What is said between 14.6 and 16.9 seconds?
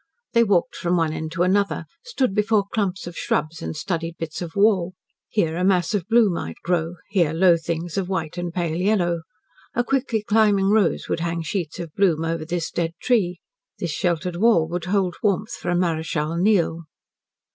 would hold warmth for a Marechal Niel.